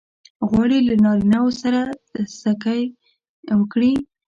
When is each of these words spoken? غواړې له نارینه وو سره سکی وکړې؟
غواړې 0.49 0.77
له 0.87 0.93
نارینه 1.05 1.39
وو 1.43 1.51
سره 1.61 1.79
سکی 2.41 2.81
وکړې؟ 3.59 3.91